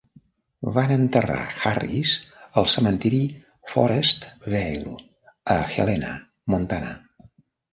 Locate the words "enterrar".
0.93-1.41